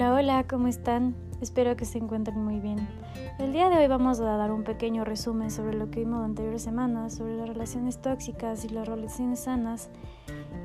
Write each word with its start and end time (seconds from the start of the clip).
Hola, 0.00 0.14
hola, 0.14 0.46
¿cómo 0.48 0.66
están? 0.66 1.14
Espero 1.42 1.76
que 1.76 1.84
se 1.84 1.98
encuentren 1.98 2.42
muy 2.42 2.58
bien. 2.58 2.88
El 3.38 3.52
día 3.52 3.68
de 3.68 3.76
hoy 3.76 3.86
vamos 3.86 4.18
a 4.18 4.24
dar 4.24 4.50
un 4.50 4.64
pequeño 4.64 5.04
resumen 5.04 5.50
sobre 5.50 5.76
lo 5.76 5.90
que 5.90 6.00
vimos 6.00 6.24
anteriores 6.24 6.62
semanas, 6.62 7.16
sobre 7.16 7.36
las 7.36 7.46
relaciones 7.46 8.00
tóxicas 8.00 8.64
y 8.64 8.70
las 8.70 8.88
relaciones 8.88 9.40
sanas. 9.40 9.90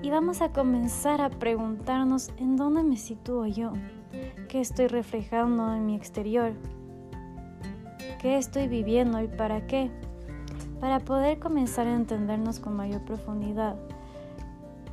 Y 0.02 0.10
vamos 0.10 0.42
a 0.42 0.54
comenzar 0.54 1.20
a 1.20 1.30
preguntarnos 1.30 2.32
en 2.38 2.56
dónde 2.56 2.84
me 2.84 2.96
sitúo 2.96 3.46
yo, 3.46 3.74
qué 4.48 4.62
estoy 4.62 4.88
reflejando 4.88 5.76
en 5.76 5.86
mi 5.86 5.96
exterior, 5.98 6.54
qué 8.22 8.38
estoy 8.38 8.70
viviendo 8.70 9.22
y 9.22 9.28
para 9.28 9.68
qué, 9.68 9.92
para 10.80 11.02
poder 11.02 11.40
comenzar 11.40 11.88
a 11.88 11.94
entendernos 11.94 12.62
con 12.62 12.78
mayor 12.78 13.04
profundidad. 13.04 13.76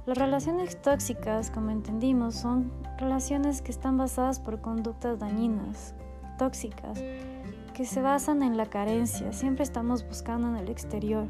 Las 0.04 0.18
relaciones 0.18 0.82
tóxicas, 0.82 1.52
como 1.52 1.70
entendimos, 1.70 2.34
son 2.34 2.72
relaciones 2.98 3.62
que 3.62 3.70
están 3.70 3.96
basadas 3.96 4.40
por 4.40 4.60
conductas 4.60 5.20
dañinas, 5.20 5.94
tóxicas, 6.38 7.00
que 7.72 7.84
se 7.84 8.02
basan 8.02 8.42
en 8.42 8.56
la 8.56 8.66
carencia. 8.66 9.32
Siempre 9.32 9.62
estamos 9.62 10.04
buscando 10.04 10.48
en 10.48 10.56
el 10.56 10.68
exterior. 10.70 11.28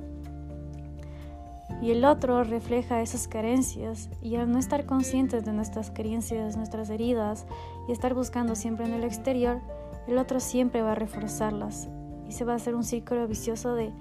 Y 1.83 1.91
el 1.91 2.03
otro 2.07 2.45
refleja 2.45 3.03
esas 3.03 3.29
carencias 3.29 4.09
y 4.23 4.37
al 4.37 4.51
no 4.51 4.59
estar 4.59 4.87
conscientes 4.87 5.45
de 5.45 5.53
nuestras 5.53 5.91
creencias, 5.91 6.57
nuestras 6.57 6.89
heridas 6.89 7.47
y 7.89 7.93
estar 7.93 8.15
buscando 8.15 8.55
siempre 8.55 8.87
en 8.87 8.95
el 8.95 9.05
exterior, 9.05 9.61
el 10.07 10.17
otro 10.17 10.41
siempre 10.41 10.81
va 10.81 10.93
a 10.93 10.95
reforzarlas 10.95 11.91
y 12.27 12.33
se 12.33 12.47
va 12.47 12.55
a 12.55 12.57
hacer 12.57 12.75
un 12.75 12.85
círculo 12.85 13.29
vicioso 13.29 13.75
de 13.75 13.93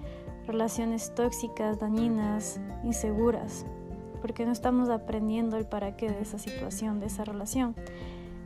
relaciones 0.47 1.13
tóxicas, 1.13 1.77
dañinas, 1.77 2.61
inseguras 2.85 3.65
porque 4.21 4.45
no 4.45 4.51
estamos 4.51 4.89
aprendiendo 4.89 5.57
el 5.57 5.65
para 5.65 5.95
qué 5.97 6.09
de 6.09 6.21
esa 6.21 6.37
situación, 6.37 6.99
de 6.99 7.07
esa 7.07 7.25
relación. 7.25 7.75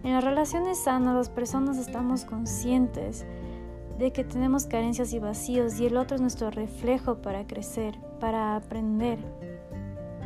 En 0.04 0.14
las 0.14 0.24
relaciones 0.24 0.84
sanas 0.84 1.16
las 1.16 1.30
personas 1.30 1.78
estamos 1.78 2.26
conscientes 2.26 3.26
de 3.98 4.12
que 4.12 4.24
tenemos 4.24 4.66
carencias 4.66 5.14
y 5.14 5.20
vacíos 5.20 5.80
y 5.80 5.86
el 5.86 5.98
otro 5.98 6.16
es 6.16 6.22
nuestro 6.22 6.52
reflejo 6.52 7.22
para 7.22 7.48
crecer, 7.48 7.98
para 8.20 8.56
aprender. 8.56 9.20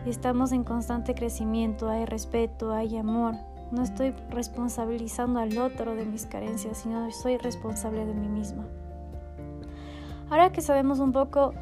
Estamos 0.06 0.52
en 0.52 0.64
constante 0.64 1.14
crecimiento, 1.14 1.90
hay 1.90 2.06
respeto, 2.06 2.74
hay 2.74 2.98
amor. 2.98 3.36
No 3.72 3.84
estoy 3.84 4.12
responsabilizando 4.30 5.40
al 5.40 5.58
otro 5.58 5.94
de 5.94 6.06
mis 6.06 6.26
carencias, 6.26 6.80
sino 6.80 7.12
soy 7.12 7.38
responsable 7.38 8.06
de 8.06 8.14
mí 8.14 8.28
misma. 8.28 8.66
Ahora 10.30 10.52
que 10.52 10.62
sabemos 10.62 11.00
un 11.00 11.12
poco 11.12 11.54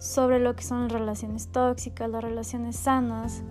sobre 0.00 0.40
lo 0.40 0.56
que 0.56 0.64
son 0.64 0.84
las 0.84 0.92
relaciones 0.92 1.48
tóxicas, 1.48 2.10
las 2.10 2.24
relaciones 2.24 2.74
sanas. 2.74 3.42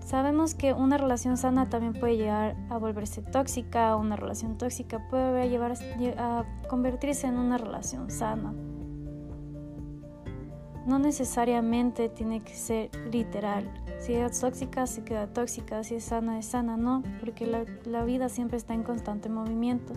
Sabemos 0.00 0.54
que 0.54 0.72
una 0.72 0.98
relación 0.98 1.36
sana 1.36 1.68
también 1.68 1.94
puede 1.94 2.16
llegar 2.16 2.56
a 2.70 2.78
volverse 2.78 3.22
tóxica, 3.22 3.96
una 3.96 4.16
relación 4.16 4.56
tóxica 4.56 5.08
puede 5.10 5.48
llevar 5.48 5.74
a 6.16 6.44
convertirse 6.68 7.26
en 7.26 7.38
una 7.38 7.58
relación 7.58 8.10
sana. 8.10 8.54
No 10.86 10.98
necesariamente 10.98 12.08
tiene 12.08 12.40
que 12.40 12.54
ser 12.54 12.90
literal. 13.12 13.68
Si 13.98 14.14
es 14.14 14.40
tóxica, 14.40 14.86
se 14.86 15.04
queda 15.04 15.28
tóxica. 15.28 15.84
Si 15.84 15.94
es 15.94 16.04
sana, 16.04 16.38
es 16.38 16.46
sana. 16.46 16.76
No, 16.76 17.04
porque 17.20 17.46
la, 17.46 17.64
la 17.84 18.04
vida 18.04 18.28
siempre 18.28 18.56
está 18.56 18.74
en 18.74 18.82
constante 18.82 19.28
movimiento. 19.28 19.92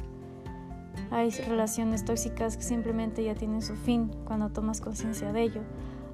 Hay 1.11 1.29
relaciones 1.29 2.05
tóxicas 2.05 2.57
que 2.57 2.63
simplemente 2.63 3.23
ya 3.23 3.35
tienen 3.35 3.61
su 3.61 3.75
fin 3.75 4.11
cuando 4.25 4.49
tomas 4.49 4.81
conciencia 4.81 5.31
de 5.31 5.41
ello. 5.41 5.61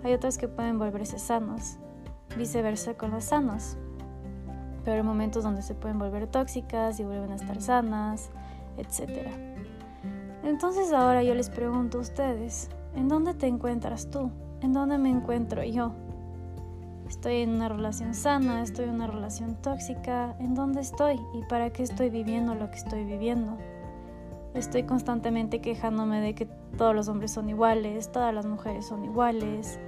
Hay 0.04 0.14
otras 0.14 0.38
que 0.38 0.48
pueden 0.48 0.80
volverse 0.80 1.20
sanas, 1.20 1.78
viceversa 2.38 2.96
con 2.96 3.12
las 3.12 3.26
sanas. 3.26 3.78
Pero 4.84 4.98
hay 4.98 5.04
momentos 5.04 5.44
donde 5.44 5.62
se 5.62 5.76
pueden 5.76 6.00
volver 6.00 6.28
tóxicas 6.28 7.00
y 7.00 7.04
vuelven 7.04 7.32
a 7.32 7.36
estar 7.36 7.62
sanas, 7.62 8.32
etc. 8.78 9.28
Entonces 10.44 10.92
ahora 10.92 11.24
yo 11.24 11.36
les 11.36 11.50
pregunto 11.50 12.00
a 12.00 12.02
ustedes, 12.02 12.70
¿en 12.96 13.08
dónde 13.08 13.34
te 13.34 13.48
encuentras 13.48 14.10
tú? 14.10 14.32
¿En 14.62 14.74
dónde 14.74 14.98
me 14.98 15.10
encuentro 15.10 15.64
yo? 15.64 15.94
¿Estoy 17.08 17.42
en 17.42 17.56
una 17.56 17.68
relación 17.68 18.14
sana? 18.14 18.64
¿Estoy 18.64 18.86
en 18.86 18.92
una 18.92 19.08
relación 19.08 19.56
tóxica? 19.56 20.36
¿En 20.40 20.56
dónde 20.56 20.82
estoy? 20.82 21.20
¿Y 21.34 21.44
para 21.50 21.70
qué 21.72 21.84
estoy 21.84 22.10
viviendo 22.10 22.56
lo 22.56 22.72
que 22.72 22.78
estoy 22.78 23.04
viviendo? 23.04 23.58
Estoy 24.54 24.84
constantemente 24.84 25.62
quejándome 25.62 26.20
de 26.20 26.36
que 26.36 26.46
todos 26.78 26.94
los 26.94 27.08
hombres 27.08 27.32
son 27.32 27.50
iguales, 27.50 28.12
todas 28.12 28.34
las 28.34 28.46
mujeres 28.46 28.86
son 28.86 29.06
iguales. 29.06 29.80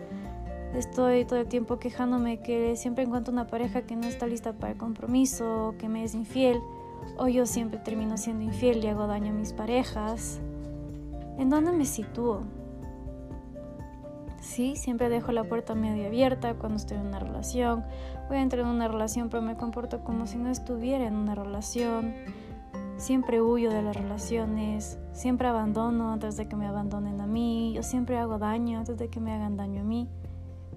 Estoy 0.74 1.26
todo 1.26 1.40
el 1.40 1.48
tiempo 1.48 1.80
quejándome 1.80 2.42
que 2.42 2.76
siempre 2.76 3.04
encuentro 3.04 3.34
una 3.34 3.48
pareja 3.48 3.84
que 3.84 3.96
no 3.96 4.08
está 4.08 4.26
lista 4.26 4.54
para 4.54 4.72
el 4.72 4.78
compromiso, 4.78 5.76
que 5.78 5.90
me 5.90 6.04
es 6.04 6.16
infiel, 6.16 6.62
o 7.18 7.28
yo 7.28 7.46
siempre 7.46 7.78
termino 7.80 8.18
siendo 8.18 8.44
infiel 8.44 8.84
y 8.84 8.88
hago 8.88 9.06
daño 9.06 9.32
a 9.32 9.36
mis 9.36 9.54
parejas. 9.54 10.40
¿En 11.38 11.50
dónde 11.50 11.74
me 11.74 11.86
sitúo? 11.86 12.42
Sí, 14.40 14.76
siempre 14.76 15.10
dejo 15.10 15.32
la 15.32 15.44
puerta 15.44 15.76
medio 15.76 16.06
abierta 16.06 16.56
cuando 16.56 16.78
estoy 16.78 16.98
en 16.98 17.08
una 17.08 17.20
relación. 17.20 17.84
Voy 18.28 18.38
a 18.38 18.42
entrar 18.42 18.66
en 18.66 18.72
una 18.72 18.88
relación, 18.88 19.30
pero 19.30 19.42
me 19.42 19.56
comporto 19.56 20.04
como 20.04 20.26
si 20.26 20.38
no 20.38 20.50
estuviera 20.50 21.06
en 21.06 21.16
una 21.16 21.36
relación 21.36 22.14
Siempre 22.98 23.42
huyo 23.42 23.72
de 23.72 23.82
las 23.82 23.96
relaciones, 23.96 24.98
siempre 25.12 25.48
abandono 25.48 26.14
antes 26.14 26.38
de 26.38 26.48
que 26.48 26.56
me 26.56 26.68
abandonen 26.68 27.20
a 27.22 27.28
mí, 27.28 27.74
yo 27.74 27.84
siempre 27.84 28.18
hago 28.18 28.38
daño 28.38 28.80
antes 28.80 28.98
de 28.98 29.10
que 29.10 29.20
me 29.20 29.34
hagan 29.34 29.58
daño 29.58 29.82
a 29.82 29.84
mí. 29.84 30.08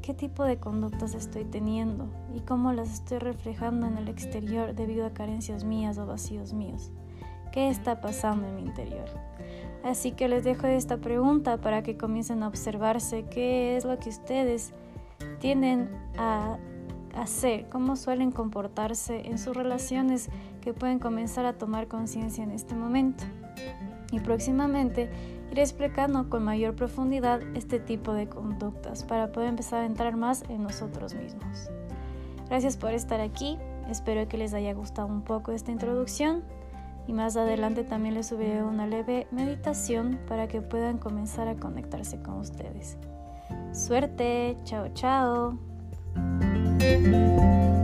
¿Qué 0.02 0.14
tipo 0.14 0.44
de 0.44 0.58
conductas 0.58 1.14
estoy 1.14 1.44
teniendo 1.44 2.08
y 2.34 2.40
cómo 2.40 2.72
las 2.72 2.92
estoy 2.92 3.18
reflejando 3.18 3.86
en 3.86 3.98
el 3.98 4.08
exterior 4.08 4.74
debido 4.74 5.04
a 5.04 5.10
carencias 5.10 5.64
mías 5.64 5.98
o 5.98 6.06
vacíos 6.06 6.52
míos? 6.52 6.90
¿Qué 7.52 7.70
está 7.70 8.00
pasando 8.00 8.46
en 8.46 8.56
mi 8.56 8.62
interior? 8.62 9.08
Así 9.84 10.12
que 10.12 10.28
les 10.28 10.44
dejo 10.44 10.66
esta 10.66 10.98
pregunta 10.98 11.58
para 11.58 11.82
que 11.82 11.96
comiencen 11.96 12.42
a 12.42 12.48
observarse 12.48 13.24
qué 13.24 13.76
es 13.76 13.84
lo 13.84 13.98
que 13.98 14.10
ustedes 14.10 14.72
tienen 15.38 15.88
a 16.18 16.58
hacer, 17.16 17.68
cómo 17.68 17.96
suelen 17.96 18.30
comportarse 18.30 19.26
en 19.28 19.38
sus 19.38 19.56
relaciones 19.56 20.28
que 20.60 20.74
pueden 20.74 20.98
comenzar 20.98 21.46
a 21.46 21.54
tomar 21.54 21.88
conciencia 21.88 22.44
en 22.44 22.50
este 22.50 22.74
momento. 22.74 23.24
Y 24.12 24.20
próximamente 24.20 25.10
iré 25.50 25.62
explicando 25.62 26.28
con 26.28 26.44
mayor 26.44 26.74
profundidad 26.74 27.40
este 27.54 27.80
tipo 27.80 28.12
de 28.12 28.28
conductas 28.28 29.04
para 29.04 29.32
poder 29.32 29.48
empezar 29.48 29.82
a 29.82 29.86
entrar 29.86 30.16
más 30.16 30.44
en 30.48 30.62
nosotros 30.62 31.14
mismos. 31.14 31.70
Gracias 32.48 32.76
por 32.76 32.92
estar 32.92 33.20
aquí, 33.20 33.58
espero 33.88 34.28
que 34.28 34.38
les 34.38 34.54
haya 34.54 34.72
gustado 34.74 35.08
un 35.08 35.22
poco 35.22 35.52
esta 35.52 35.72
introducción 35.72 36.44
y 37.08 37.12
más 37.12 37.36
adelante 37.36 37.84
también 37.84 38.14
les 38.14 38.26
subiré 38.26 38.62
una 38.62 38.86
leve 38.86 39.26
meditación 39.30 40.18
para 40.28 40.48
que 40.48 40.60
puedan 40.60 40.98
comenzar 40.98 41.48
a 41.48 41.56
conectarse 41.56 42.20
con 42.20 42.38
ustedes. 42.38 42.98
Suerte, 43.72 44.56
chao 44.64 44.88
chao. 44.94 45.58
Thank 46.86 47.06
you. 47.08 47.75